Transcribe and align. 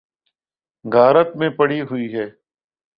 غارت 0.85 1.35
میں 1.35 1.49
پڑی 1.49 1.81
ہوئی 1.81 2.13
ہے۔ 2.13 2.25